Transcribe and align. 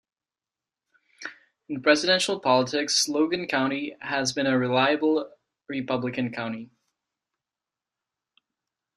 In 1.69 1.83
Presidential 1.83 2.39
politics, 2.39 3.07
Logan 3.07 3.45
County 3.47 3.95
has 4.01 4.33
been 4.33 4.47
a 4.47 4.57
reliable 4.57 5.29
Republican 5.67 6.31
county. 6.31 6.71